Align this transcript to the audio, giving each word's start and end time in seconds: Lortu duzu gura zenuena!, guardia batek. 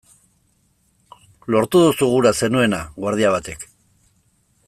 Lortu 1.55 1.81
duzu 1.83 2.09
gura 2.15 2.33
zenuena!, 2.41 2.81
guardia 3.05 3.37
batek. 3.39 3.69